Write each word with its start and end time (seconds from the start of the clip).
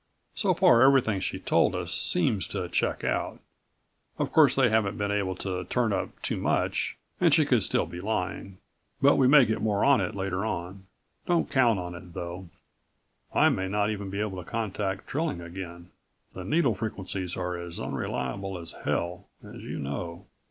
So 0.33 0.55
far 0.55 0.81
everything 0.81 1.19
she 1.19 1.37
told 1.37 1.75
us 1.75 1.93
seems 1.93 2.47
to 2.47 2.67
check 2.67 3.03
out. 3.03 3.39
Of 4.17 4.31
course, 4.31 4.55
they 4.55 4.67
haven't 4.71 4.97
been 4.97 5.11
able 5.11 5.35
to 5.35 5.65
turn 5.65 5.93
up 5.93 6.19
too 6.23 6.37
much, 6.37 6.97
and 7.19 7.31
she 7.31 7.45
could 7.45 7.61
still 7.61 7.85
be 7.85 8.01
lying. 8.01 8.57
But 8.99 9.17
we 9.17 9.27
may 9.27 9.45
get 9.45 9.61
more 9.61 9.85
on 9.85 10.01
it 10.01 10.15
later 10.15 10.43
on. 10.43 10.87
Don't 11.27 11.51
count 11.51 11.77
on 11.77 11.93
it, 11.93 12.15
though. 12.15 12.49
I 13.31 13.49
may 13.49 13.67
not 13.67 13.91
even 13.91 14.09
be 14.09 14.21
able 14.21 14.43
to 14.43 14.49
contact 14.49 15.05
Trilling 15.07 15.39
again. 15.39 15.91
The 16.33 16.43
needle 16.45 16.73
frequencies 16.73 17.37
are 17.37 17.55
as 17.55 17.79
unreliable 17.79 18.57
as 18.57 18.71
hell, 18.83 19.27
as 19.43 19.61
you 19.61 19.77
know." 19.77 20.25